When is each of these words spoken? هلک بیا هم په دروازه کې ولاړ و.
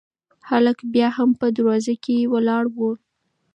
هلک 0.49 0.77
بیا 0.93 1.07
هم 1.17 1.29
په 1.39 1.45
دروازه 1.57 1.93
کې 2.03 2.29
ولاړ 2.33 2.63
و. 2.75 2.77